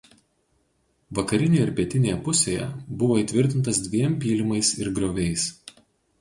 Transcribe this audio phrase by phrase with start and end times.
[1.17, 2.65] Vakarinėje ir pietinėje pusėje
[3.03, 5.47] buvo įtvirtintas dviem pylimais ir grioviais.